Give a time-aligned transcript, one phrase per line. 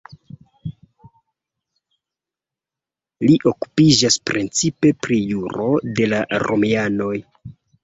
[3.25, 7.15] Li okupiĝas precipe pri juro de la romianoj.